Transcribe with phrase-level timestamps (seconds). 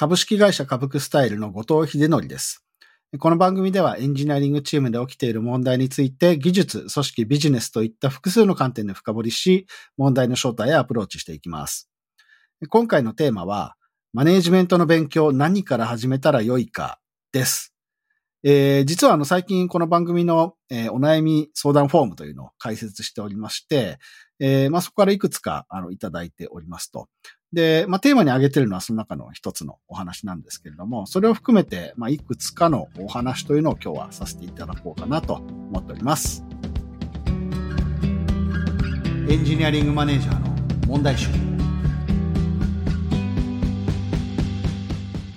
[0.00, 2.64] 株式会社株クスタイルの後藤秀則です。
[3.18, 9.66] この番組ではエンジニアリングチームで起きている問題について技術、組織、ビジネスといった複数の観点で深掘りし、
[9.96, 11.90] 問題の正体へアプローチしていきます。
[12.68, 13.74] 今回のテーマは、
[14.12, 17.00] マネージメントの勉強何から始めたらよいか
[17.32, 17.74] です。
[18.44, 23.98] えー、実はあの最近この番組の、えー、お悩み相談フォームというのを開設しておりまして、
[24.40, 27.08] えー、まあ、そこからいくつかあのいただいておりますと。
[27.52, 36.44] で、まあ、テーマに挙げてるのはその中の一つのお話なんですけれども、それを含めて、まあ、いくつかのお話というのを今日はさせていただこうかなと思っております。
[39.28, 41.28] エンジニアリングマネージャーの問題集。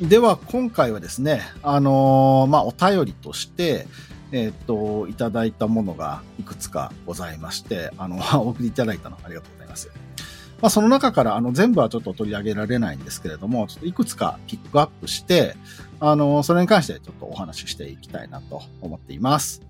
[0.01, 3.87] では、今回はですね、あのー、まあ、お便りとして、
[4.31, 9.89] えっ、と、いただいたものがいくつかございまして、あの、 お送りいただいたのありがとうございます。
[10.61, 15.55] まあ、その中からあの全部はちょっと取り上げられないんですけれども、ちょっといくつかピックアップして、
[15.99, 19.63] あの、それに関してちょっとお話ししていきたいなと思っています。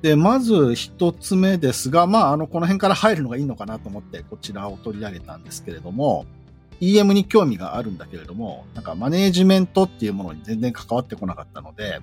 [0.00, 6.26] で、まず一つ目ですが、まあ、あの、この辺から入るのがいいのかなと思ってこちらを取り上げたんですけれども、
[6.80, 12.00] EM に興味があるんだけれども、なんかマネージメントっていうものに全然関わってこなかったので、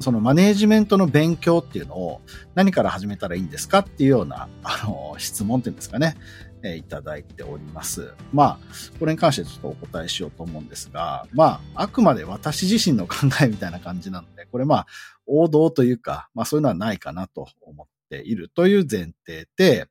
[0.00, 2.20] そのマネージメントの勉強っていうのを
[2.54, 6.16] 何から始めたらいいんですかっていうような、あの、質問っていうんですかね。
[6.64, 8.14] えいただいております。
[8.32, 8.58] まあ、
[8.98, 14.86] これに関してちょっとお答えしようと思うんですが、まあ、あくまで私自身の考えみたいな感じなので、これまあ、
[15.26, 19.88] 王道というか、まあそういうのはないかなと思っているという前提で、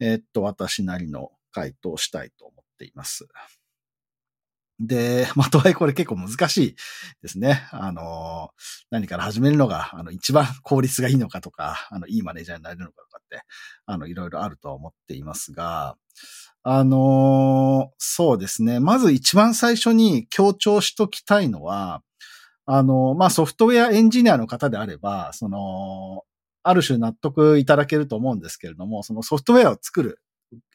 [0.00, 2.51] え、っと、私なりの回答したいと
[2.82, 3.28] ています。
[4.80, 6.76] で、 まあ、とはいえこれ結構難しい
[7.22, 7.68] ですね。
[7.70, 8.50] あの、
[8.90, 13.42] 何から始めるのが、あの、一番効率がいいのかとか、あの、いいマネージャーになれるのかとかって、
[13.86, 15.96] あの、いろいろあるとは思っていますが、
[16.64, 18.80] あの、そうですね。
[18.80, 22.02] まず一番最初に強調しときたいのは、
[22.66, 26.22] あの、まあ、ソフトウェアエンジニアの方であれば、その、
[26.62, 30.20] ある種納得いただけると思うんですけれども、そのソフトウェアを作る、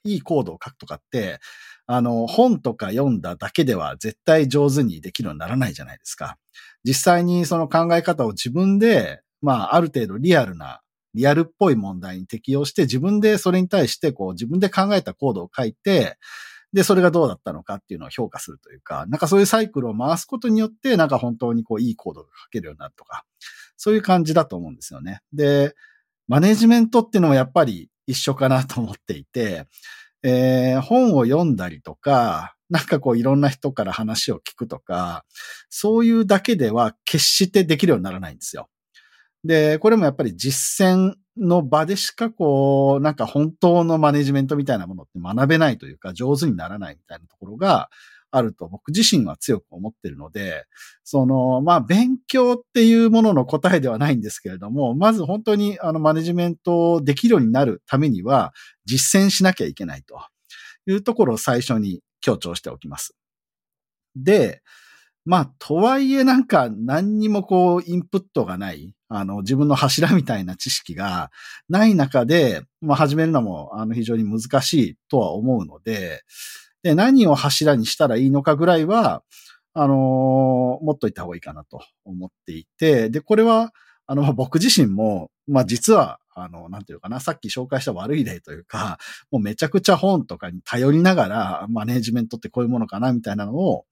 [0.04, 1.40] いいコードを書くとかって、
[1.88, 6.38] あの、本とか読んだだけでは絶対上手にできるようにならないじゃないですか。
[6.84, 10.82] 実際にその考え方を自分で、まあ、ある程度リアルな、
[11.14, 16.18] リアルっぽい問題に適用して、自分でそれに対してこう自分で考えたコードを書いて、
[16.74, 23.24] で、それがどうだったのかっていうのを評価するというか、なんかそういうサイクルを回すことによって、なんか本当にこういいコードが書けるようになるとか、
[23.78, 25.22] そういう感じだと思うんですよね。
[25.32, 25.74] で、
[26.28, 29.66] マネジメントっていうのもやっぱり一緒かなと思っていて、
[30.24, 35.24] えー、本を読んだりとか、なんかこういろんな人から話を聞くとか、
[35.70, 38.68] そういうだけでは決してできるようにならないんですよ。
[39.44, 47.90] で、これもやっぱり実践の場でしかこう、なんか本当のマネジメントみたいなものって学べないというか上手にならないみたいなところが
[48.32, 50.66] あると僕自身は強く思ってるので、
[51.04, 58.54] その、まあ勉強っていうものの答えではないんですけれども、まず本当にあのマネジメントできるようになるためには
[58.86, 60.20] 実践しなきゃいけないと
[60.86, 63.16] いうところを最初に強調しておきます。
[64.16, 64.62] で、
[65.26, 71.32] まあ、とはいえなんか何にもこうインプットがない、あの自分の柱みたいな知識が
[71.68, 76.22] ない中で、まあ始めるのもあの非常に難しいとは思うので、
[76.84, 79.24] で、何を柱にしたらいいのかぐらいは、
[79.74, 83.72] あのー、持っといた方がいいかなと思っていて、で、これは、
[84.08, 89.00] あの、僕自身も、まあ実は、あの、なんていうかな、さっき紹介した悪い例というか、
[89.32, 93.86] もうめちゃくちゃ本とかに頼りながら、マネジメントってこういうものかな、みたいなのを、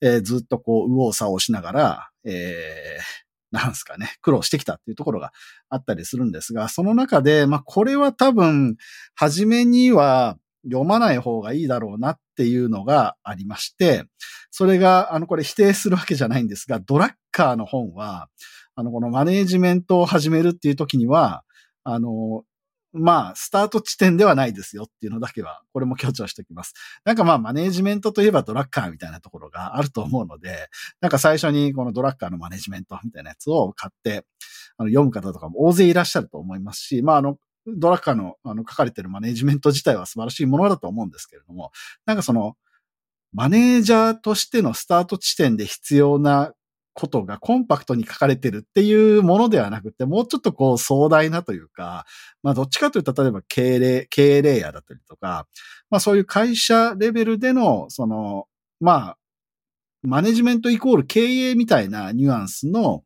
[0.00, 5.32] えー、ずっとこう、右往左往しながら、えー、なんすかね、苦労してきたっていうところが
[5.68, 8.76] あったりするんですが、その中で、まあ、これは多分、
[9.14, 10.36] 初めには、
[10.70, 14.04] 読まない方がいいだろうなっていうのがありまして、
[14.50, 18.28] それが、あの、これ否定するわけじゃないんですが、ドラッカーの本は、
[18.74, 21.42] あの、このマネージメントを始めるっていう時には、
[21.84, 22.44] あの、
[22.92, 26.72] まあ、スタート地点ではないですよっていうのだけは、これも強調しておきます。
[27.04, 30.68] なんかまあ、マネージメントといえばドラッカーみたいなところがあると思うので、
[31.00, 34.24] なんか最初にこのドラッカーのマネージメントみたいなやつを買って、
[34.78, 37.36] あの、読む方とかも大勢いらっしゃると思いますし、まあ、あの、
[37.76, 41.70] ドラッカーのあの書かれてるマネジメント自体は素晴らしいものだと思うんですけれども、
[42.06, 42.56] なんかその、
[43.32, 46.52] マネージャーとしてのスタート地点で必要な
[46.94, 52.06] ことがコンパクトに書かれてるっていうものではなくて、もうちょっとこう壮大なというか、
[52.42, 55.46] まあどっちかというと、例えば経営、経営レイヤーだったりとか、
[55.90, 58.46] まあそういう会社レベルでの、その、
[58.80, 59.18] まあ
[60.02, 63.02] マネジメントイコール経営みたいなニュアンスの、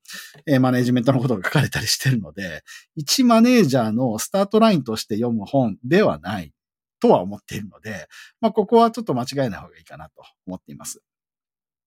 [0.46, 2.62] えー、マネジメントのことが書かれたりしてるので、
[2.96, 6.52] 一マネージャーのスタートラインとして読む本ではない
[7.00, 8.08] とは思っているので、
[8.40, 11.02] まあ、ここはちょっと間違えない方がいいかなと思っています。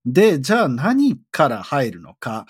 [0.04, 2.46] で、じゃあ何から入るのか、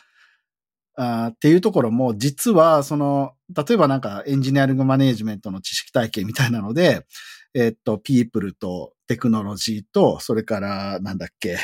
[0.97, 7.07] あっていうところも、実は、その、例えばなんかエンジニアリングマネジメントの知識体系みたいなので、
[7.55, 11.59] えっと、ピープルとテクノロジーと、それから、なんだっけ、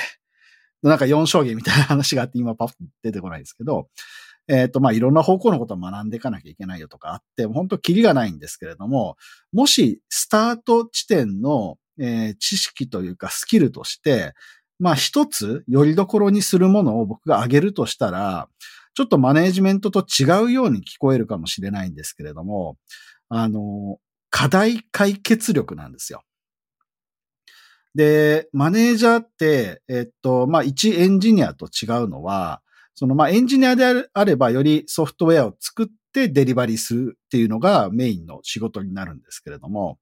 [0.83, 3.89] なんか4章言みたいな話があって、今パフ出てこないですけど、
[4.49, 9.17] えっ、と、まあ、いろんな方向のことを学んでいかなきゃいけないよとかあって、本当キリがないんですけれども、
[9.53, 14.35] もしスタート地点の、えー、知識というかスキルとして、
[14.81, 18.49] まあ、一つ、よりどころにするものを僕が挙げるとしたら、
[18.95, 22.77] ちょっとマネージメントと違うように聞こえるかもしれないんですけれども、
[23.29, 23.99] あの、
[24.29, 26.23] 課題解決力なんですよ。
[27.95, 32.63] で、マネージャーって、えっと、まあ、一エンジニアと違うのは、
[32.95, 39.99] その、まあ、エンジニアであれば、よりソフトウェアを作ってデリバリーするっていうのがメインの仕事になるんですけれども、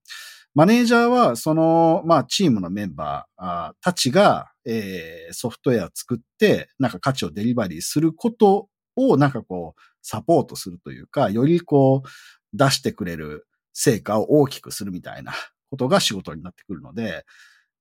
[0.54, 12.08] マネージャーは、その、まあ、チームのメンバーたちが、えー、ソフトウェアを作って、なんか価値をデリバリーすることを、なんかこう、サポートするというか、よりこう、
[12.52, 15.32] 出してくれる成果を大きくするみたいな
[15.70, 17.24] ことが仕事になってくるので、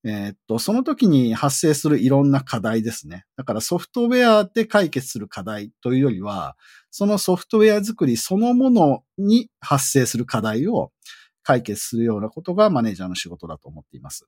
[0.06, 3.26] えー、っと、その時に発生するいろんな課題ですね。
[3.36, 6.56] だからソフトウェアで解決する課題というよりは、
[6.90, 10.92] そのソフトウェア作りそのものに発生する課題を
[11.44, 14.28] 解決するようなことがマネージャーの仕事だと思っています。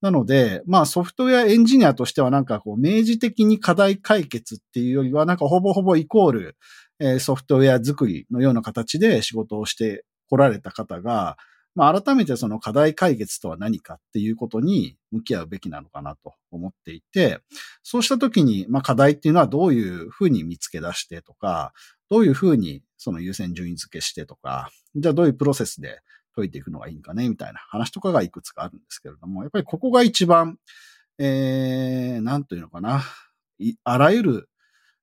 [0.00, 6.56] なので、まあソフトウェアエンジニアとしてはなんかこう明示的に課題解決っていうよりはなんかほぼほぼイコール、
[6.98, 11.36] えー、ソフトウェア作りのような形で仕事をして来られた方が、
[11.74, 17.40] まあ、改めてその課題解決とは何かっていうことに向き合うべきなのかなと思っていて、
[17.82, 21.72] そうしたときに、まあ、課題っていうのはどういうふうに見つけ出してとか、
[22.08, 26.00] どういうふうにその優先順位付けしてとか、じゃあどういうプロセスで
[26.36, 30.58] 解いていくのがいいんかねみたいな話とかがいくつかあるんですけれども、やっぱりここが一番、
[31.18, 33.02] えー、なんというのかな、
[33.84, 34.48] あらゆる、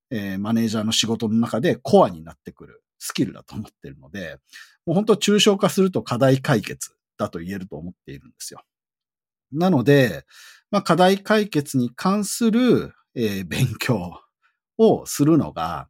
[0.10, 4.38] えー、マネージャーの仕事の中でコアになってくるスキルだと思ってるので、
[4.86, 8.62] もう本当抽象化すると課題解決だと言えると思っているんですよ。
[9.52, 10.24] なので、
[10.70, 14.22] まあ、課題解決に関する、えー、勉強
[14.78, 15.90] をするのが、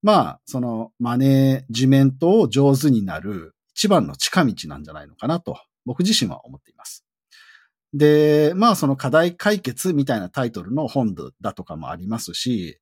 [0.00, 7.04] まあ、そのマネージメントを上手になる一番の近道なんじゃないのかなと、僕自身は思っています。
[7.92, 12.78] で、まあその課題解決みたいなタイトルの本だとかもありますし、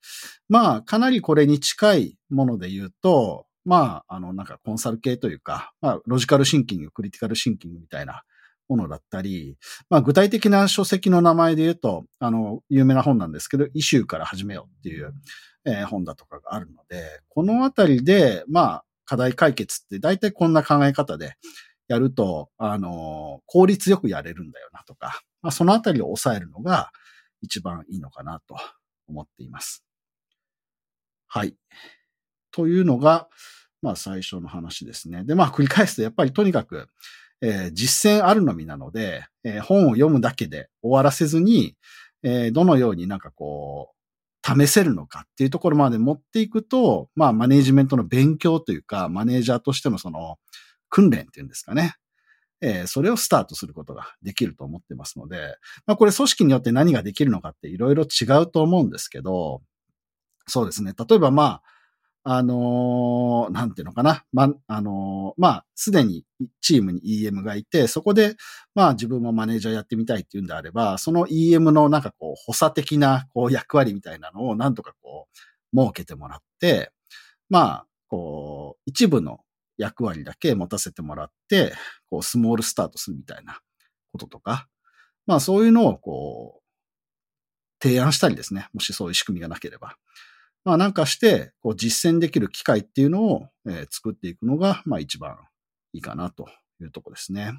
[0.49, 8.23] まあかなりこれに近いもので言うと、まあ、あの、なんかコンサル系というか、まあ、ロジカルシンキング、クリティカルシンキングみたいな
[8.69, 9.57] ものだったり、
[9.89, 15.13] まあ、具体的な書籍の名前で言うと、あの、有名な本なんですけど、イシューから始めようっていう、
[15.65, 21.35] えー、本だとかがあるので、このあたりで、まあ、課題解決って大体こんな考え方で
[21.89, 26.91] やると、あの、効率よくやれるんだよなとか、まあ、そのあたりを抑えるのが
[27.43, 28.57] 一番いいのかなと
[29.09, 29.85] 思っています。
[31.29, 31.57] はい。
[32.53, 33.29] というのが、
[33.83, 35.25] まあ最初の話ですね。
[35.25, 36.87] で、まあ繰り返すと、やっぱりとにかく、
[37.41, 41.77] えー、実践あるのみなので、えー、本を読むだけで終わらせずに、
[42.23, 43.93] えー、どのようになんかこう、
[44.45, 50.39] 試せるのかっていうところまで持っていくと、まあマネージメントの勉強というか、マネージャーとしてのその
[50.89, 51.97] 訓練っていうんですかね。
[52.61, 55.57] えー、それをスタートすることができると思ってますので、
[55.87, 59.63] まあこれ組織によって何ができるのかっていろいろ違うと思うんですけど、
[60.47, 60.93] そうですね。
[60.97, 61.63] 例えばまあ、
[62.25, 64.25] あのー、なんていうのかな。
[64.33, 66.25] ま、あのー、まあ、すでに
[66.61, 68.37] チームに EM がいて、そこで、
[68.75, 75.27] まあ自分もマネージャーやってみたいっていうんであれば、その EM のなんかこう、補佐的なこう役割みたいなのをなんとかこ
[75.75, 76.93] う、設けてもらって、
[77.51, 79.41] まあ、こう、一部の
[79.77, 81.75] 役割だけ持たせてもらって、
[82.09, 83.59] こう、スモールスタートするみたいな
[84.13, 84.69] こととか、
[85.27, 86.63] まあそういうのをこう、
[87.83, 88.69] 提案したりですね。
[88.73, 89.97] もしそういう仕組みがなければ。
[90.65, 95.37] まあなんかして、こう実践できる機会っていうのを、えー、作っていくのが、まあ一番
[95.93, 96.47] いいかなと
[96.81, 97.53] いうとこですね。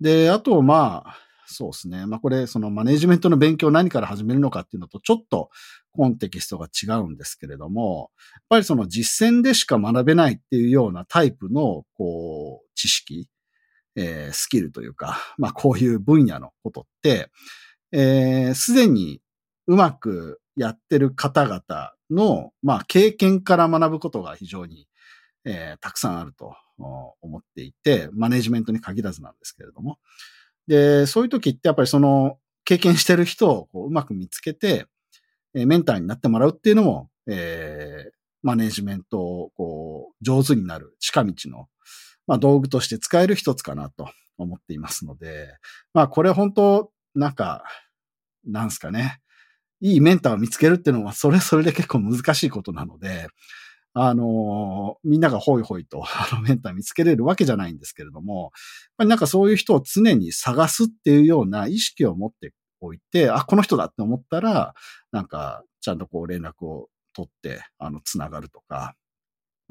[0.00, 2.06] で、あと、まあ、そうですね。
[2.06, 5.50] まあこれ、そのマネジメントの勉強を何から始めるのかっていうのとちょっと
[5.92, 13.28] コンテキストが違うんですけれども、やっぱりその実践でしか学べないっていうようなタイプの、こう、知識、
[13.96, 17.28] えー、スキルというか、まあこういう分野のことって、
[17.92, 19.20] えー、すでに
[19.66, 24.86] うまくやってる方々の、まあ、経験から学ぶことが非常に、
[25.44, 26.54] えー、たくさんあると
[27.20, 29.98] 思っていて、マネジメントに限らずなんですけれども。
[30.66, 34.86] で、そういう時ってやっぱりその経験してる人をこううまく見つけて、
[35.54, 38.10] えー、メンターになってもらうっていうのも、えー、
[38.42, 41.68] マネジメントをこう上手になる近道の、
[42.26, 45.56] まあ、道具として使える一つかなと思っていますので、
[45.94, 47.64] まあこれ本当なんか、
[48.44, 49.21] なんすかね。
[49.82, 53.26] いいメンターを見つけるっていうのは、それそれで結構難しいことなので、
[53.94, 58.52] あのみんながホイホイと、 あの、メンター見つけれるわけじゃないんですけれども、
[58.96, 64.74] なんかそういう人を常に探すっていうような意識を持っておいて、あ、この人だって思ったら、
[65.10, 68.94] なんか、ちゃんとこう連絡を取って、あの、つながるとか、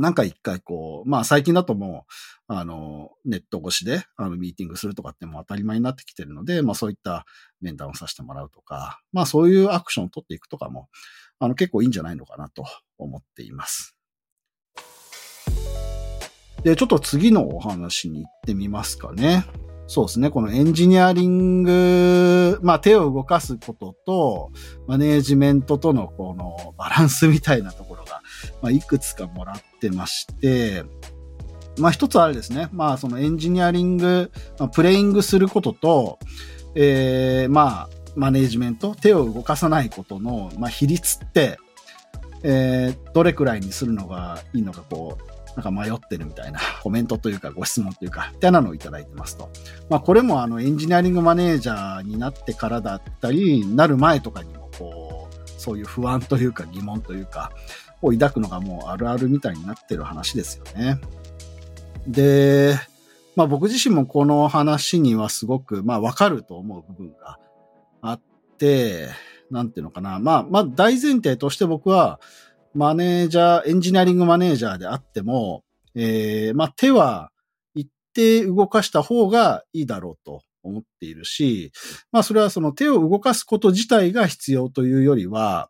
[0.01, 2.05] なんか一回こう、まあ最近だとも
[2.49, 7.25] う、あの、ネット越しで、あの、ミーティングするとかってもう当たり前になってきてるので、まあそういった
[7.61, 10.89] 面談をさせてもらうとか、まあそういうアクションを取っていくとかも、
[11.39, 12.65] あの、結構いいんじゃないのかなと
[12.97, 13.95] 思っています。
[16.63, 19.45] で、ちょっと次のお話に行ってみますかね。
[19.91, 20.29] そうですね。
[20.29, 24.51] このエンジニアリング、まあ手を動かすことと、
[24.87, 28.21] マネージメントとのこのバランスみたいなところが、
[28.61, 30.85] まあいくつかもらってまして、
[31.77, 32.69] まあ一つあれですね。
[32.71, 36.19] まあそのエンジニアリング、まあ、プレイングすることと、
[36.73, 41.57] えー、まあマネージメント、手を動かさないことの、まあ比率って、
[42.43, 49.49] えー、どれくらいにするのがいいのか、こう、なんか迷ってるみたいな コメントというかご質問というか、みたいなのをいただいてますと。
[49.89, 57.51] まあこれもあのエンジニアリングマネージャーになってからだったり、なる前とかにもこう、そういう不安というか疑問というか、
[58.01, 60.99] を抱くのがもうあるあるみたいになってる話ですよね。
[62.07, 62.75] で、
[63.35, 67.37] まあ僕自身もこの話にはすごく、まあわかると思う部分が
[68.01, 68.21] あっ
[68.57, 69.09] て、
[69.51, 70.19] なんていうのかな。
[70.19, 72.19] まあ、まあ大前提として僕は、
[72.73, 75.63] マネージャー、エンジニアリングマネージャーであっても、
[75.95, 77.31] えー、まあ、手は
[77.75, 81.71] 一定動かした方がいいだろうと思っているし、
[82.11, 85.69] まあ、それはその手を動かすこと自体が必要というよりは、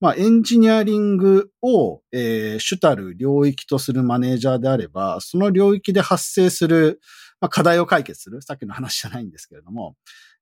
[0.00, 7.00] まあ、エンジニアリングを、えー、主たる領域とするマネージャーであれば、その領域で発生する、
[7.40, 9.94] まあ、課題を解決する、さっきの話じゃないんですけれども、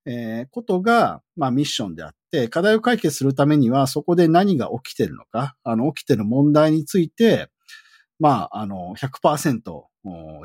[0.06, 7.48] えー、ことが、まあ、ミッションであって、課題を解決するためには、そこで何が起きてるのか、あの、起きてる問題について、
[8.18, 9.62] まあ、あの、100%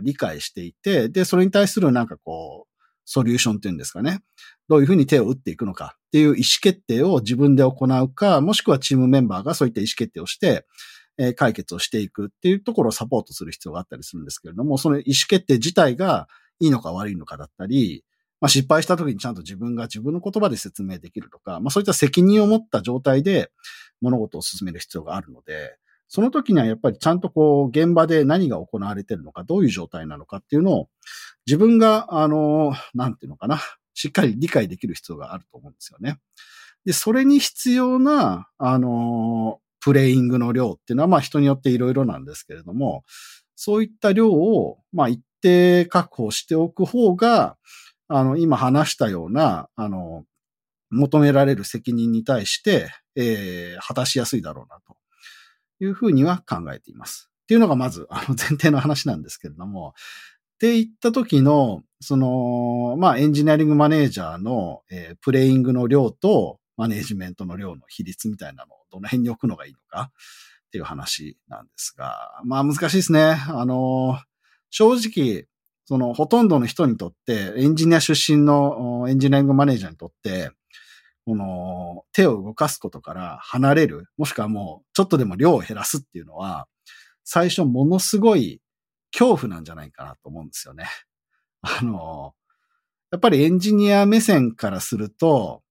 [0.02, 4.22] 理解していて、で、それに対するなんかこう、ソリューションっていうんですかね。
[4.68, 10.66] どういうふうに手を打っていくのかっていう意思決定を自分で行うか、もしくはチームメンバーがそういった意思決定をして、
[11.18, 16.28] え、解決をしていくっていうところをサポートする必要があったりするんですけれども、その意思決定自体が
[16.60, 18.04] いいのか悪いのかだったり、
[18.42, 23.52] まあ、失敗した時にちゃんと自分が自分の言葉で説明できるとか、まあ、そういった責任を持った状態で
[24.02, 25.78] 物事を進める必要があるので、
[26.08, 30.90] その時にはやっぱりちゃんとこう、現場で何が行われてるのか、どういう状態なのかっていうのを、
[31.48, 33.60] 自分が、あの、なんていうのかな、
[33.94, 36.20] しっかり理解できる必要があると思うんですよね。
[36.86, 43.04] で、それに必要な、あの、プレイングの量っていうのは、まあ人によっていろいろなんですけれども、
[43.56, 47.58] そういった量を、まあ一定確保しておく方が、
[48.08, 50.26] あの、今話したような、あの、
[50.90, 54.98] 求められる責任に対して、えー、果たしやすいだろうな、と
[55.80, 57.30] いうふうには考えています。
[57.44, 59.94] っていうのがまず、あの、 前提の話なんですけれども、
[60.56, 70.12] って言った時の、その、まあ、エンジニアリングマネージャーの、えー、プレイングの量と、マネージメントの量の比率みたいなのをどの辺に置くのがいいのか
[70.68, 73.38] っていう話なんですが、まあ難しいですね。
[73.48, 74.20] あの、
[74.70, 75.46] 正直、
[75.86, 80.52] そのほとんどの人にとって、エンジニア出身のエンジニアリングマネージャーにとって、
[81.26, 86.68] この手を動かすことから離れる、もしくはもうちょっとでも量を減らすっていうのは、
[87.24, 88.62] 最初ものすごい
[89.12, 90.86] 恐怖なんじゃないかなと思うんですよね。
[91.62, 92.36] あの、
[93.12, 95.64] やっぱりエンジニア目線からすると、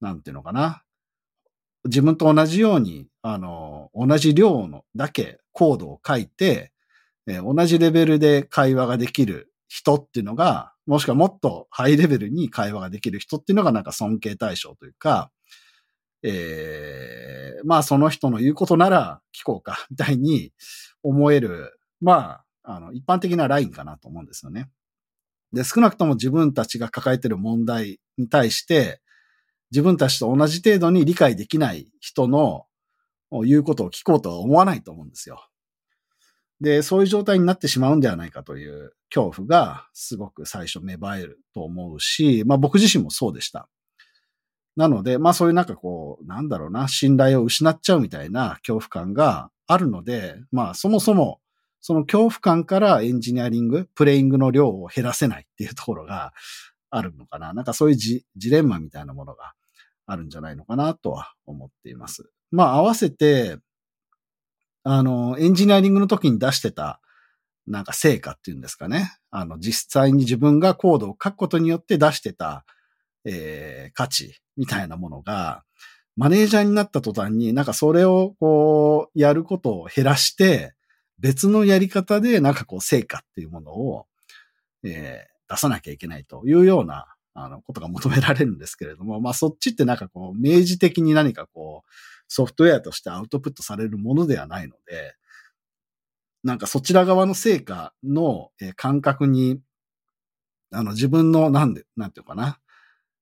[0.00, 0.82] なんていうのかな。
[1.84, 6.72] 自分と同じように、あの、同じ量のだけコードを書いて、
[7.26, 15.30] えー、同じレベルで会話ができる人っていうのが、もしくはもっとハイレベルに会話ができる人っていうのがなんか尊敬対象というか、
[16.22, 20.52] えー、まあその人の言うことなら聞こうか、みたいに
[21.02, 24.70] 思える、まあ、あの、一般的なラインかなと思うんですよね。
[25.52, 29.00] で、少なくとも自分たちが抱えている問題に対して、
[29.70, 32.66] 自分たちと同じ程度に理解できない人の
[33.44, 35.46] 言うことを聞こうとは思わないと思うんですよ。
[36.64, 43.68] で、そういう状態になってしまうんではないかという恐怖がすごく最初芽生えると思うし、まあ僕自身もそうでした。
[44.76, 51.40] なので、まあそういうなんかこう、なんだろうな、信頼を失っちゃうみたいな恐怖感があるので、まあそもそも
[51.86, 56.32] その恐怖感からエンジニアリング、プレイングの量を減らせないっていうところが
[56.88, 57.52] あるのかな。
[57.52, 59.52] なんかそういうジジレンマみたいなものが
[60.06, 62.30] あるんじゃないのかなとは思っています。
[62.50, 63.58] まあ合わせて、
[64.84, 67.00] あの、エンジニアリングの時に出してた、
[67.66, 69.16] なんか成果っていうんですかね。
[69.30, 72.66] あの、実際に自分がコードを書くことによって出してた、
[73.24, 75.64] えー、価値みたいなものが、
[76.16, 80.74] マネージャーになった途端に、なんかそれをこう、やることを減らして、
[81.18, 84.06] 別のやり方でなんかこう、成果っていうものを、
[84.84, 91.90] えー、出さなきゃいけないというような、あの、ことが求められるんですけれども、まあそっちってなんかこう、明示的に何かこう、
[92.28, 95.14] ソフトウェアとしてアウトプットされるものではないので、
[96.42, 99.60] なんかそちら側の成果の感覚に、
[100.70, 102.58] あの自分のなんで、なんていうかな、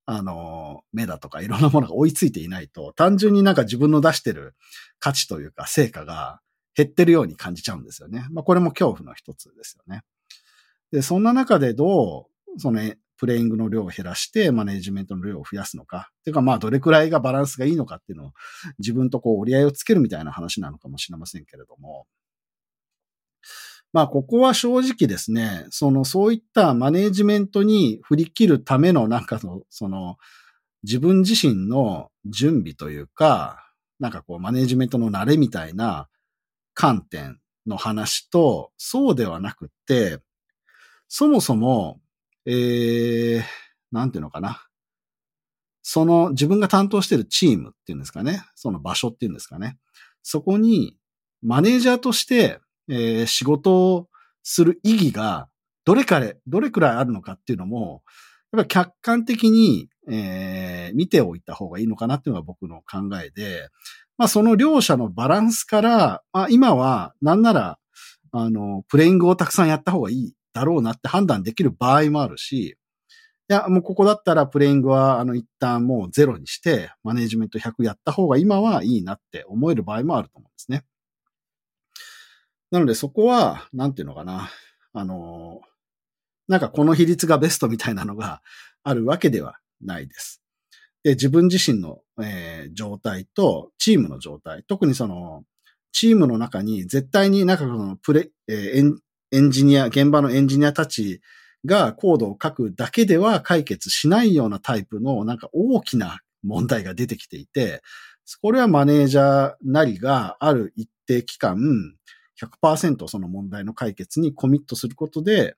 [0.06, 4.54] あの、目だとかいろんなものが追いついていないと、単純になんか自分の出してる
[4.98, 6.40] 価値というか成果が
[6.74, 8.26] 減ってるように感じちゃうんですよね。
[8.32, 10.02] まあこれも恐怖の一つですよね。
[10.90, 12.80] で、そんな中でどう、その、
[13.22, 16.10] プレイングの量を減らしてマネジメントの量を増やすのか。
[16.22, 18.32] っていうかまあどれくらいがバランスがいいのかっていうのを
[18.80, 22.08] 自分とこう折り合いをつけるみたいな話なのかもしれませんけれども。
[23.92, 30.16] まあ、ここは正直ですね、その、そういったマネジメントに振り切るための、なんかの、その、
[30.82, 36.08] 自分自身の準備というか、なんかこう、マネジメントの慣れみたいな
[36.74, 40.18] 観点の話と、そうではなくって、
[41.06, 42.00] そもそも、
[42.46, 43.42] えー、
[43.90, 44.66] なんていうのかな。
[45.82, 48.44] その自分が担当してるチームっていうんですかね。
[48.54, 49.78] その場所っていうんですかね。
[50.22, 50.96] そこに
[51.42, 54.08] マネージャーとしてえー、仕事を
[54.42, 55.48] する意義が
[55.84, 58.02] どれかれ、どれくらいあるのかっていうのも、
[58.52, 63.68] やっぱり客観的に、えー、見ておいた方がいいのかなっていうのが僕の考えで、
[64.18, 67.78] まあその両者のバランスから、まあ今はなんなら、
[68.32, 72.76] あの、プレイングをたくさんやった方がいいだろうなって判断できる場合もあるし、
[73.50, 80.84] いや、もうここだったらプレイングは、あの、一旦もうゼロにして、マネジメント100やった方が今はいいなって思える場合もあると思うんですね。
[82.70, 84.50] なのでそこは、なんていうのかな。
[84.94, 85.60] あの、
[86.48, 88.42] なんかこの比率がベストみたいなのが
[88.82, 90.42] あるわけではないです。
[91.02, 95.44] で、自分自身の、えー、状態とチームの状態、特にその、
[95.92, 98.98] チームの中に絶対になんかそのプレ、えー、
[99.32, 101.20] エンジニア、現場のエンジニアたち
[101.64, 107.82] がコードを書くだけでは解決しないようなタイプのなんか大きな問題が出てきていて、
[108.40, 111.58] これはマネージャーなりがある一定期間、
[112.62, 115.56] 100%その問題の解決にコミットすることで、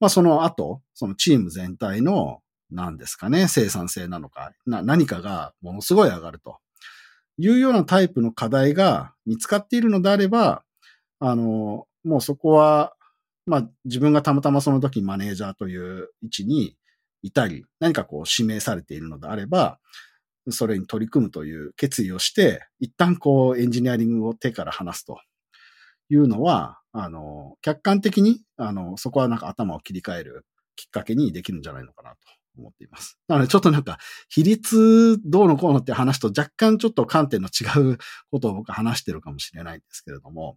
[0.00, 6.58] まあその後、そのチーム全体の何ですかね、生産性なのか、な、何かがものすごい上がると。
[7.40, 10.64] いうようなタイプの課題が見つかっているのであれば、
[11.20, 12.94] あの、もうそこは、
[13.48, 16.76] まあ自分がたまたまその時マネージャーという位置に
[17.22, 19.78] いたり、何かこう指名されているのであれば、
[20.50, 25.18] それに取り組むという決意をして、一旦こうエンジニアリングを手から離すと
[26.10, 32.16] いうのは、あの、客観的に、あの、そこはなんか頭を切り替えるきっかけにできるんじゃないのかなと
[32.56, 33.18] 思っています。
[33.28, 37.98] なのでちょっとなんか、比率どうのこうのって話と若干ちょっと観点の違う
[38.30, 40.56] ことを僕は話してるかもしれないんですけれども、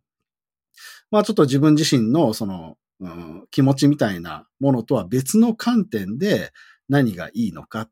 [1.09, 6.51] まあちょっと自分自身のその、うん、気持ちみたいなものとは別の観点で
[6.89, 7.89] 何がいいのか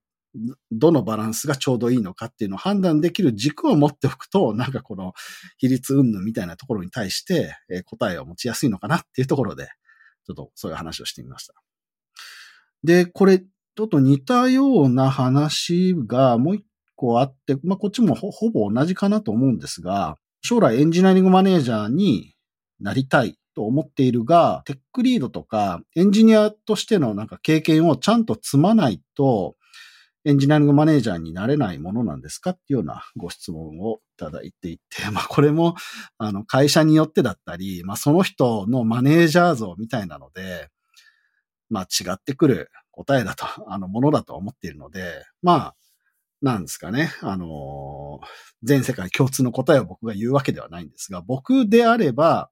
[0.71, 5.13] どのバランスがちょうどいいのかっていうのを判断できる軸を持っておくと、なんかこの
[5.57, 9.69] 比率云々みたいなところに対して、答えを持ちやすいのかなっていうところで、
[10.25, 11.55] ちょっとそういう話をしてみました。
[12.83, 22.35] で、これ、ちょっと似たような話がもう一個あって、まあ、こっちもほぼ同じかなと思うんですが、将来エンジニアリングマネージャーに
[22.79, 29.55] なりたいと思っているが、テックリードとかエンジニアとしてのなんか経験をちゃんと積まないと、
[30.25, 35.75] エンジニアリングマネージャーになれないものなんですかっていうようなご質問をいただいていて、 まあこれも、
[36.17, 40.69] あの、会社によってだったり、まあその人のマネージャー像みたいなので、
[41.69, 45.75] まあ違ってくる答えだと、あの、ものだと思っているので、まあ、
[46.41, 47.11] なんですかね。
[47.21, 48.19] あの、
[48.63, 52.49] 全世界共通の答えを僕が言うわけではないんですが、僕であれば、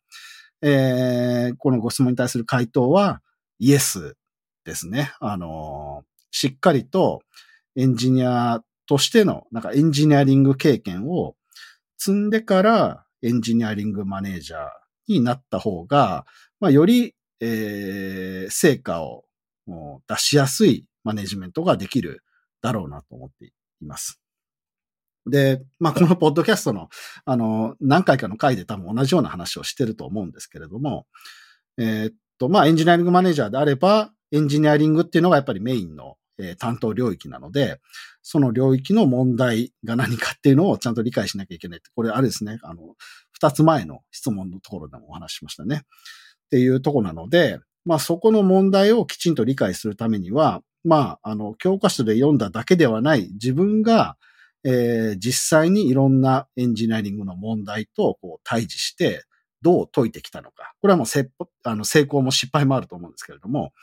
[0.62, 3.22] えー、このご質問に対する回答は、
[3.60, 4.16] イエス
[4.66, 5.12] ですね。
[5.20, 7.22] あの、しっかりと、
[7.76, 11.36] エンジニアとしての、なんかエンジニアリング経験を
[11.98, 14.70] 積んでからエンジニアリングマネージャー
[15.08, 16.26] になった方が、
[16.60, 19.26] まあ、より、えー、成果を
[20.08, 22.24] 出しやすいマネジメントができる
[22.62, 24.20] だろうなと思っていています。
[25.30, 26.90] で、まあ、このポッドキャストの、
[27.26, 31.06] あの、何回かの回で多分同じような話をしてると思うんですけれども、
[31.78, 37.80] えー、っと、まあ、エンジニアリングマネージャーであれば、エンジニアリングっていうのがやっぱりメインのえー、担当領域なので、
[38.22, 41.90] その領域の問題が何かっていうのをちゃんと理解しなきゃいけないって。
[41.96, 42.96] これあれですね、あの、
[43.32, 45.78] 二つ前の質問のところでもお話ししましたね。
[45.78, 54.18] っていうとこなので、まあそこの問題をきちんと理解するためには、まあ、あの、教科書で読んだだけではない自分が、
[54.64, 59.24] えー、実際にいろんなエンジニアリングの問題とこう対峙して、
[59.62, 60.74] どう解いてきたのか。
[60.82, 61.08] これはもう
[61.64, 63.74] あの成功も失敗もあると思うんですけれども、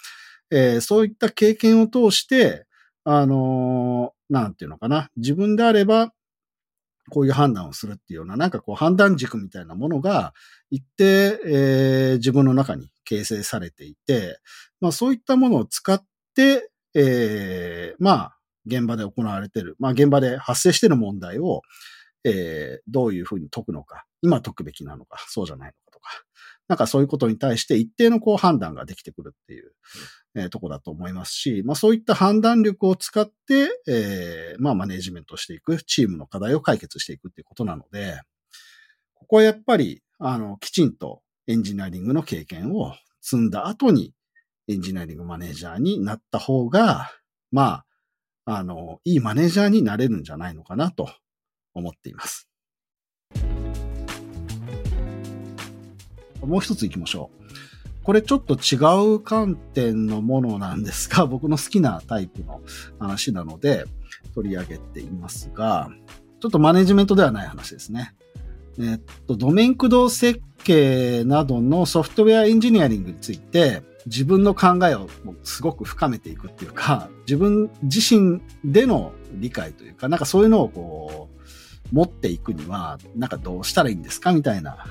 [0.51, 2.67] えー、そういった経験を通して、
[3.05, 5.11] あのー、なんていうのかな。
[5.17, 6.13] 自分であれば、
[7.11, 10.33] こういう判断をするっていうような、なんかこう判断軸みたいなものが
[10.71, 14.39] 一定、えー、自分の中に形成されていて、
[14.81, 16.03] まあそういったものを使っ
[16.35, 21.63] て、えー、まあ現場で行われている、まあ現場で発生している問題を、
[22.25, 26.09] えー、どういうふうに解くのか、今解くべきなのか、そうじゃないのかとか、
[26.69, 29.73] なんかそういうことに対して一定のこう判断ができてくるっていう、
[30.35, 38.21] えー、とこだと思いますし、まあそういった判断力を使って、えー、まあマネジメントしていく、チームの課題を解決していくっていうことなので、
[39.15, 44.15] ここはやっぱり、あの、きちんとエンジニアリングの経験を積んだ後に
[44.67, 47.11] エンジニアリングマネージャーになった方が、
[47.53, 47.85] ま
[48.47, 51.09] あ、あの、いいマネージャーになれるんじゃないのかなと
[51.75, 52.49] 思っています。
[56.41, 57.45] もう一つ行きましょう。
[58.05, 58.77] これちょっと違
[59.15, 62.63] う観点のものなんですが、 僕の好きなタイプの
[62.99, 63.87] 話なので
[64.35, 65.91] 取り上げていますが、
[66.41, 68.15] ちょっとマネジメントではない話ですね。
[68.79, 75.09] えっと、ドメイン駆動設計などのソフトウェアエンジニアリングについて、自分の考えを
[75.43, 84.85] すごく深めていくっていうか、自分自身での理解というか、なんかそういうのをこう、持っていくには、なんかどうしたらいいんですかみたいな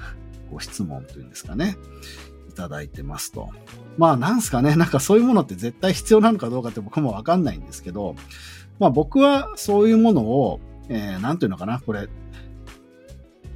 [0.51, 1.77] ご質問というんですかね。
[2.49, 3.49] いただいてますと。
[3.97, 8.15] まあなんすかね、なんかそういうものって絶対必要なのかどうかって僕もわかんないんですけど、
[8.79, 12.09] まあ僕はそういうものを、えー、なんていうのかな、これ、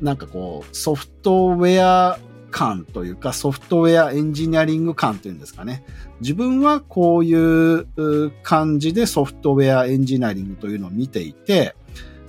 [0.02, 2.20] なんかこう、ソフトウェア
[2.52, 5.84] 感というか、ソフトウェアエンジニアリング感というんですかね。
[6.22, 11.76] 自分はこういう感じでソフトウェアエンジニアリングというのを見ていて、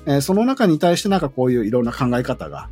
[0.06, 2.68] えその中に対してなんかこういういろんな考え方が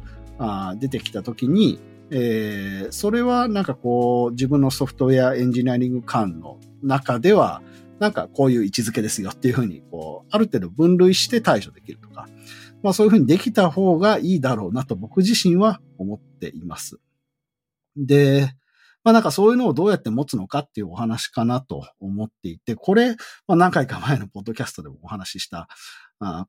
[0.77, 1.79] 出てきたときに、
[2.11, 7.63] えー、それはなんかこう自分のソフトウェアエンジニアリング感の中では、
[7.99, 12.29] なんかこういう位置づけですよっていうふうに、こう、ある程度分類して対処できるとか、
[12.83, 17.01] まあそういうふうにできた方がいいだろうなと僕自身は思っています。
[17.97, 18.53] で、
[19.05, 23.15] まあなんかそういうのをどうやって持つのかっていうお話かなと思っていて、これ、
[23.47, 25.69] まあ何回か前のポッドキャストでもお話しした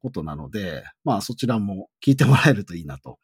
[0.01, 3.19] ことなので、まあそちらも聞いてもらえるといいなと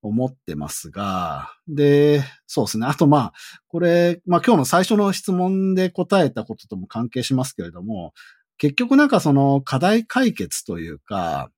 [0.00, 2.86] 思ってますが、で、そうですね。
[2.86, 3.32] あとまあ、
[3.66, 8.12] これ、まあ今日の最初の質問で答えたこととも関係しますけれども、
[8.58, 11.50] 結局なんかその課題解決というか、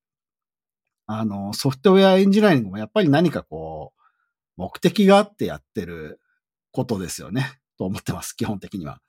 [1.06, 3.99] あの、ソフトウェアエンジニアリングもやっぱり何かこう、
[4.56, 6.20] 目的があってやってる
[6.72, 7.58] ことですよね。
[7.78, 9.00] と思ってます、基本的には。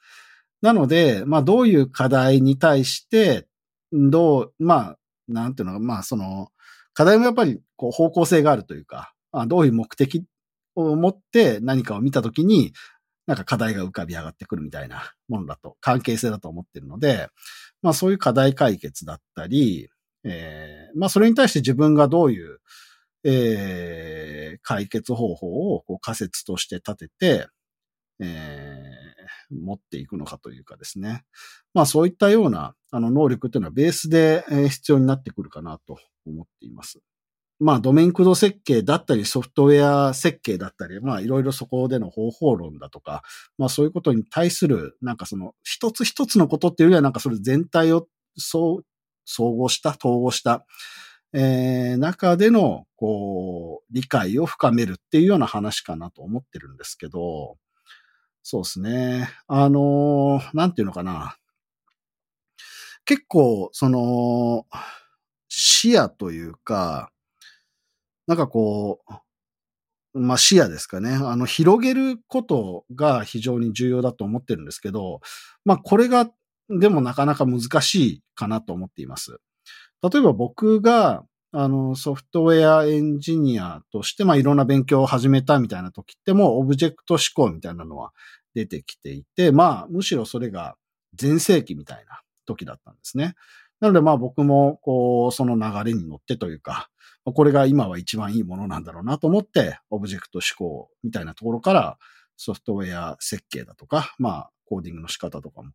[0.62, 3.48] なので、まあ、どういう課題に対して、
[3.92, 6.50] どう、まあ、なんていうのか、まあ、その、
[6.94, 10.24] 課題もやっぱり、こう、方向性があるというか、あ、どういう目的
[10.76, 12.74] を持って何かを見たときに、
[13.28, 17.30] なんか課題が浮かび上がってくるみたいなものだと、関係性だと思ってるので、
[17.82, 19.90] まあそういう課題解決だったり、
[20.24, 22.60] えー、まあそれに対して自分がどういう、
[23.24, 27.48] えー、解決方法をこう仮説として立てて、
[28.20, 31.24] えー、持っていくのかというかですね。
[31.74, 37.00] まあそういったようなあの能力というのはベースで必要になってくるかなと思っています。
[37.60, 43.22] まあドメイン駆動設計だったりソフトウェア設計だったり、まあいろいろそこでの方法論だとか、
[43.58, 48.86] まあそういうことに対するなんかその一つ一つのことっていうよりはなんかそれ全体をそう
[49.26, 50.66] 総合した、統合した、
[51.34, 57.58] えー、中での、こう、理解を深めるっていうような話かなと思ってるんですけど、
[58.44, 59.30] そうですね。
[59.48, 61.38] あの、なんていうのかな。
[63.06, 64.66] 結構、その、
[65.48, 67.12] 視野というか、
[68.28, 69.02] なんかこ
[70.14, 71.12] う、まあ視野ですかね。
[71.12, 75.22] あの、広げることが非常に重要だと思ってるんですけど、
[75.66, 76.30] まあこれが、
[76.70, 79.40] でもなかなか難しいかなと思っています。
[80.02, 88.14] 例えば僕が、あの、ソフトウェアエンジニアとして、まあ、いろんな勉強を始めたみたいな時っても、オブジェクト思考みたいなのは
[88.56, 90.76] 出てきていて、まあ、むしろそれが
[91.16, 93.36] 全盛期みたいな時だったんですね。
[93.82, 96.90] なので、まあ僕も、こう、その流れに乗ってというか、
[97.26, 101.98] これが今は一番いいものなんだろうなと思って、オブジェクト指向みたいなところから、
[102.38, 105.72] ソフトウェア設計だとか、まあ、コーディングの仕方とかも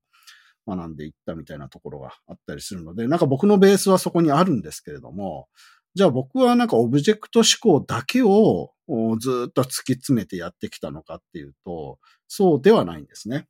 [0.66, 5.48] 学んでいったみたいなところがあったりするので、なんか僕のベースはそこにあるんですけれども、
[5.94, 8.72] じゃあ僕はなんかオブジェクト指向だけを
[9.18, 11.98] ずっと突き詰めてやってきたのかっていうと、
[12.28, 13.46] そうではないんですね。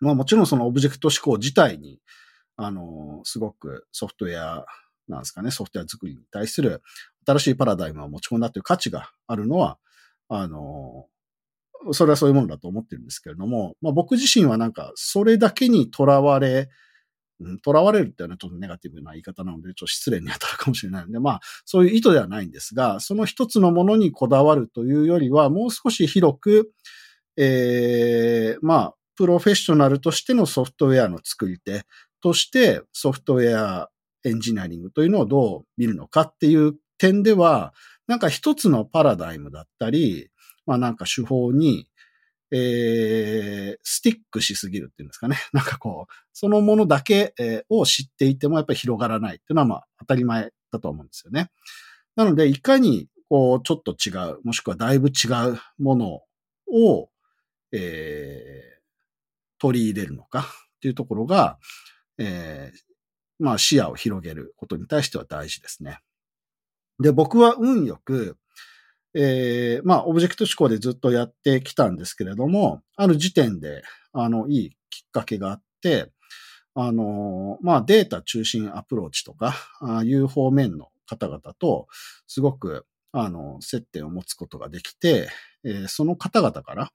[0.00, 2.00] まあもちろんそのオブジェクト指向自体に、
[2.56, 4.66] あの、すごくソフトウェア
[5.08, 6.82] なんですかね、ソフトウェア作りに対する
[7.26, 9.78] 新しいパラダイムを持ち込んだという価値があるのは、
[10.28, 11.06] あの、
[11.92, 16.68] それはそういうものだと思ってるんですけれども、まあ僕自身はなんか、それだけにとらわれ、
[17.40, 26.70] うん、囚われるっていうのはちょっとネガティブな言い方なので、ちょっと失礼に当たるかもしれないので、まあ、そういう意図ではないんですが、その一つのものにこだわるというよりは、もう少し広く、
[27.36, 31.84] ええー、まあ、プロフェッショナルとしてのソフトウェアの作り手
[32.22, 33.90] として、ソフトウェア
[34.24, 37.74] エンジニアリングというのをどう見るのかっていう点では、
[38.06, 40.29] なんか一つのパラダイムだったり、
[40.70, 41.88] まあなんか手法に、
[42.52, 45.36] えー、スティックしすぎるっていうんですかね。
[45.52, 51.50] なんかこう、そのものだけ、えー、を知っていてもやっぱり広がらないっていうのはまあ当たり前だと思うんですよね。
[52.14, 56.22] なので、いかにこう、ちょっと違う、もしくはだいぶ違うもの
[56.72, 57.10] を、
[57.72, 58.80] えー、
[59.58, 61.58] 取り入れるのかっていうところが、
[62.16, 65.98] えー、まあ視野を広げることに対しては大事ですね。
[67.00, 68.36] で、僕は運よく、
[69.14, 76.12] えー、まあ、オブジェクト思考でずっとやってきたんですけれども、ある時点で、あの、いいきっかけがあって、
[76.74, 81.88] あの、まあ、データ中心アプローチとか、あいう方面の方々と、
[82.26, 85.28] すごく、あの、接点を持つことができて、
[85.64, 86.92] えー、その方々から、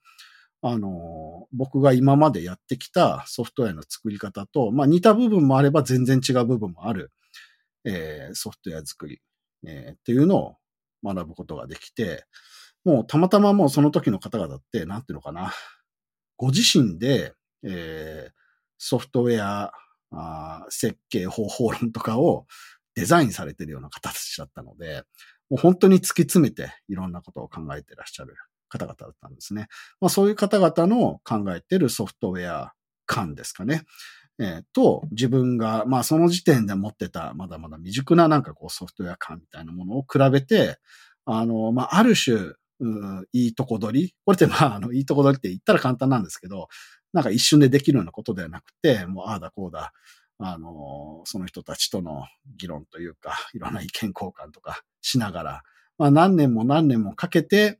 [0.61, 7.11] あの、僕が今までやってきたソフトウェアの作り方と、まあ、似た部分もあれば全然違う部分もある、
[7.83, 9.19] えー、ソフトウェア作り、
[9.67, 10.55] えー、っていうのを
[11.05, 12.25] 学ぶことができて、
[12.83, 15.53] もうたまたまもうその時の方々って、なんていうのかな、
[16.37, 18.33] ご自身で、えー、
[18.77, 19.73] ソフトウェア
[20.11, 22.45] あ設計方法論とかを
[22.95, 25.03] デザインされてるような方たちだったので、
[25.49, 28.35] もう本当に突き詰めていろんなことを考えてらっしゃる
[28.69, 29.67] 方々だったんですね。
[29.99, 32.73] まあそういう方々の考えてるソフトウェア
[33.05, 33.83] 感ですかね。
[34.39, 40.77] えー、と、自分が、まあその時点で持ってた、まだまだ未熟ななんかこうソフトウェア感みたいなものを比べて、
[41.25, 42.87] あの、まあある種、う
[43.21, 46.67] ん、いいとこ取りこれってまあ、あの、いいとこ取りって言ったら簡単なんですけど、
[47.13, 49.93] なんか一瞬でできるようなことではなくて、もうああだこうだ、
[50.37, 52.25] あの、その人たちとの
[52.57, 55.63] 議論というか、いろんな意見交換とかしながら、
[55.97, 57.79] まあ何年も何年もかけて、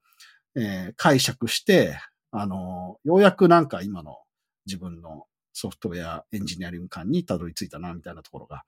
[0.56, 2.00] えー、解釈して、
[2.32, 4.20] あの、ようやくなんか今の
[4.66, 8.64] 自分のソフトウェアエンジニアリング感にたどり着いたな、みたいなところが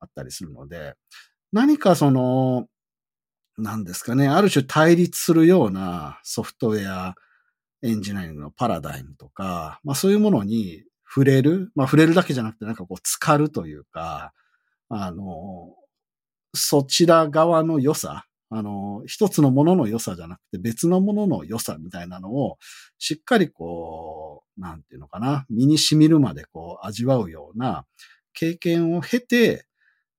[0.00, 0.94] あったりするので、
[1.52, 2.66] 何かその、
[3.58, 7.14] なんですかね、ある種対立するようなソフトウェア
[7.82, 14.32] エンジニアリングのパラダイムとか、まあそういうものに触れる、まあ触れるだけじゃなくてなんかこう浸かるというか、
[14.88, 15.76] あの、
[16.54, 22.58] そちら側の良さ、あの、一つのものの良さじゃなくて別のものの良さみたいなのを
[22.98, 27.84] しっかりこう、なんていうのかな、身に染みるまでこう味わうような
[28.32, 29.66] 経験を経て、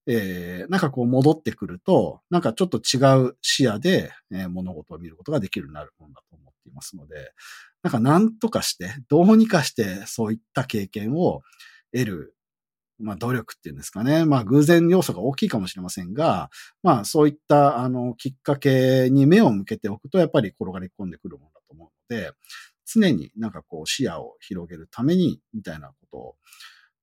[0.06, 7.32] えー、なんかこう戻ってくると、なんかちょっと違う視野で、えー、物事を見ることができるようになるものだと思っていますので、
[7.84, 11.42] なんか何とかして、どうにかしてそういった経験を
[11.94, 12.36] 得る
[13.00, 14.26] まあ、努力っていうんですかね。
[14.26, 16.50] まあ、偶然要素が大きいかもしれませんが、
[16.84, 22.32] まあ、そういった、あの、きっかけに目を向けておくと、やっぱり転がり込んでくるものだと思うので、
[22.86, 26.36] 常になんかこう視野を広げるために、みたいなことを、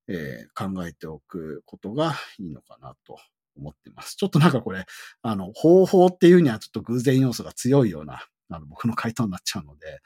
[0.08, 3.18] えー、考えておくことがいいのかなと
[3.56, 4.16] 思っています。
[4.16, 4.84] ちょっとなんかこれ、
[5.22, 10.00] あの、方法っていうにはちょっと偶然要素が強いような、あの、僕の回答になっちゃうので、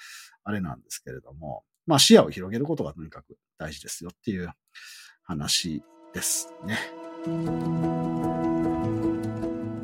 [0.44, 4.50] あれなんですけれども、まあ視野を広げることがとにかく大事ですよっていう
[5.22, 5.82] 話
[6.12, 6.78] ですね。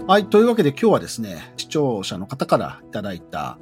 [0.07, 0.26] はい。
[0.26, 3.59] というわけで今日はですね、視聴者の方からいただいた、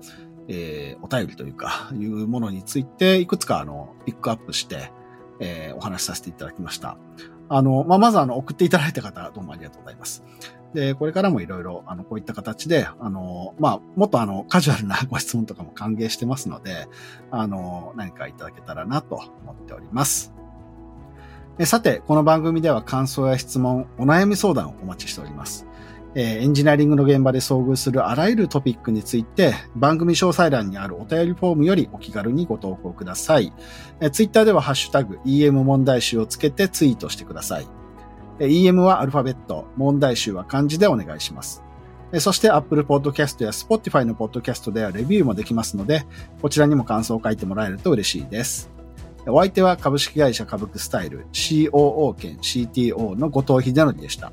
[0.48, 4.92] えー、お便りというか、 いうものについて、いくつかあの、ピックアップして、
[5.40, 6.96] えー、お話しさせていただきました。
[7.48, 10.24] あの、まあ、まずあの、送っていただいた方、どうもありがとうございます。
[10.74, 16.88] で、これからもいろいろ、あの、こういった形で、あの、まあ、もっとあの、カジュアルな ご質問とかも歓迎してますので、
[17.30, 20.32] あの、何かいただけたらなと思っております。
[21.64, 25.66] さて、この番組では感想や質問、お悩み相談をお待ちしております。
[26.20, 33.52] えエンジニアリングの現場で遭遇するあらゆるトピックについて、番組詳細欄にあるお便りフォームよりお気軽にご投稿ください。
[34.10, 37.68] ツイッターではハッシュタグ EM 問題集をつけてツイートしてください。
[38.40, 41.62] え EM はアルファベット、問題集は漢字でお願いします。
[42.18, 46.04] そして Apple Podcast や Spotify の Podcast ではレビューもできますので、
[46.42, 48.72] こちらにも感想を書いてもらえると嬉しいです。
[49.28, 54.32] お相手は株式会社株クスタイル COO 兼 CTO の後藤秀則でした。